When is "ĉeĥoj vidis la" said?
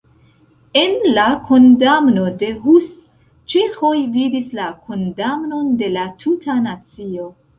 3.53-4.69